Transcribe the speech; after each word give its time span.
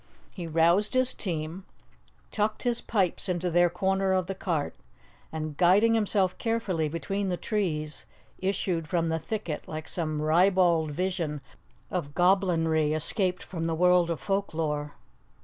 He 0.33 0.47
roused 0.47 0.95
his 0.95 1.13
team, 1.13 1.63
tucked 2.31 2.63
his 2.63 2.81
pipes 2.81 3.29
into 3.29 3.51
their 3.51 3.69
corner 3.69 4.13
of 4.13 4.25
the 4.25 4.33
cart, 4.33 4.73
and, 5.31 5.55
guiding 5.55 5.93
himself 5.93 6.35
carefully 6.39 6.89
between 6.89 7.29
the 7.29 7.37
trees, 7.37 8.07
issued 8.39 8.87
from 8.87 9.09
the 9.09 9.19
thicket 9.19 9.67
like 9.67 9.87
some 9.87 10.19
ribald 10.19 10.89
vision 10.89 11.39
of 11.91 12.15
goblinry 12.15 12.93
escaped 12.93 13.43
from 13.43 13.67
the 13.67 13.75
world 13.75 14.09
of 14.09 14.19
folk 14.19 14.55
lore. 14.55 14.93